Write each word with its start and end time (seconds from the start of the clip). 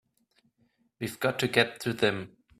We've 0.99 1.19
got 1.19 1.37
to 1.37 1.47
get 1.47 1.79
to 1.81 1.93
them! 1.93 2.37